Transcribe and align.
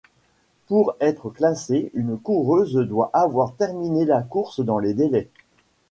Pour 0.65 0.95
être 0.99 1.29
classée, 1.29 1.91
une 1.93 2.17
coureuse 2.17 2.73
doit 2.73 3.11
avoir 3.13 3.53
terminée 3.55 4.03
la 4.03 4.23
course 4.23 4.59
dans 4.59 4.79
les 4.79 4.95
délais. 4.95 5.29